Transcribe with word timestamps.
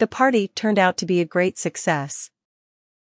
The 0.00 0.06
party 0.06 0.48
turned 0.48 0.78
out 0.78 0.96
to 0.96 1.04
be 1.04 1.20
a 1.20 1.26
great 1.26 1.58
success. 1.58 2.30